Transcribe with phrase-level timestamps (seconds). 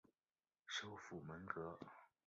[0.65, 1.77] 首府蒙戈。